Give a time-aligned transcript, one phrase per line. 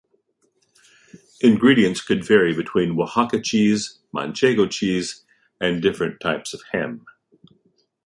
[1.41, 5.23] Ingredients could vary between Oaxaca cheese, Manchego cheese
[5.59, 7.05] and different types of ham.